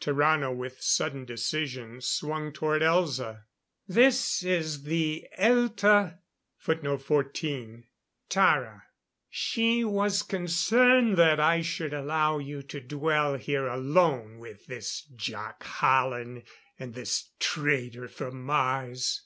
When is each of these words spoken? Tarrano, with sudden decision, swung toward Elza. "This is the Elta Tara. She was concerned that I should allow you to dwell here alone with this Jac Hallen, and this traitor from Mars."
Tarrano, 0.00 0.52
with 0.52 0.82
sudden 0.82 1.24
decision, 1.24 2.00
swung 2.00 2.52
toward 2.52 2.82
Elza. 2.82 3.44
"This 3.86 4.42
is 4.42 4.82
the 4.82 5.24
Elta 5.38 6.18
Tara. 8.28 8.82
She 9.30 9.84
was 9.84 10.22
concerned 10.22 11.16
that 11.18 11.38
I 11.38 11.62
should 11.62 11.94
allow 11.94 12.38
you 12.38 12.62
to 12.64 12.80
dwell 12.80 13.34
here 13.36 13.68
alone 13.68 14.40
with 14.40 14.66
this 14.66 15.02
Jac 15.14 15.62
Hallen, 15.62 16.42
and 16.80 16.94
this 16.94 17.30
traitor 17.38 18.08
from 18.08 18.42
Mars." 18.42 19.22